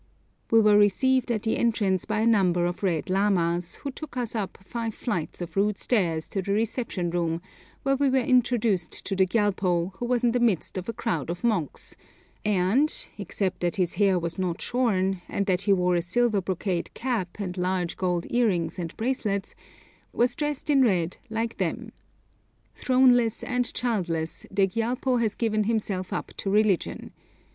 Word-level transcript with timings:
We 0.49 0.59
were 0.59 0.79
received 0.79 1.31
at 1.31 1.43
the 1.43 1.57
entrance 1.57 2.05
by 2.05 2.21
a 2.21 2.25
number 2.25 2.65
of 2.65 2.81
red 2.81 3.07
lamas, 3.07 3.75
who 3.75 3.91
took 3.91 4.17
us 4.17 4.33
up 4.33 4.57
five 4.65 4.95
flights 4.95 5.41
of 5.41 5.55
rude 5.55 5.77
stairs 5.77 6.27
to 6.29 6.41
the 6.41 6.53
reception 6.53 7.11
room, 7.11 7.39
where 7.83 7.95
we 7.95 8.09
were 8.09 8.17
introduced 8.17 9.05
to 9.05 9.15
the 9.15 9.27
Gyalpo, 9.27 9.91
who 9.97 10.07
was 10.07 10.23
in 10.23 10.31
the 10.31 10.39
midst 10.39 10.75
of 10.79 10.89
a 10.89 10.93
crowd 10.93 11.29
of 11.29 11.43
monks, 11.43 11.95
and, 12.43 12.91
except 13.19 13.59
that 13.59 13.75
his 13.75 13.93
hair 13.93 14.17
was 14.17 14.39
not 14.39 14.59
shorn, 14.59 15.21
and 15.29 15.45
that 15.45 15.61
he 15.69 15.71
wore 15.71 15.93
a 15.93 16.01
silver 16.01 16.41
brocade 16.41 16.91
cap 16.95 17.37
and 17.39 17.55
large 17.55 17.95
gold 17.95 18.25
earrings 18.31 18.79
and 18.79 18.97
bracelets, 18.97 19.53
was 20.13 20.35
dressed 20.35 20.71
in 20.71 20.81
red 20.81 21.17
like 21.29 21.59
them. 21.59 21.91
Throneless 22.73 23.43
and 23.43 23.71
childless, 23.71 24.47
the 24.49 24.65
Gyalpo 24.65 25.17
has 25.19 25.35
given 25.35 25.65
himself 25.65 26.11
up 26.11 26.31
to 26.37 26.49
religion. 26.49 27.11